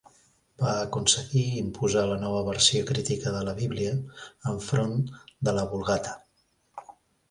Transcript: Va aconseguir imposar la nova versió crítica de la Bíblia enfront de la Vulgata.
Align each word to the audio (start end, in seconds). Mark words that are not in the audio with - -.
Va 0.61 0.69
aconseguir 0.85 1.43
imposar 1.59 2.07
la 2.13 2.17
nova 2.25 2.41
versió 2.49 2.83
crítica 2.95 3.37
de 3.37 3.45
la 3.51 3.57
Bíblia 3.63 3.95
enfront 4.57 5.01
de 5.49 5.59
la 5.61 5.71
Vulgata. 5.77 6.21